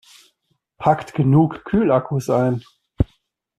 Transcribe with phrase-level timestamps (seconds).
[0.79, 2.63] Packt genug Kühlakkus ein!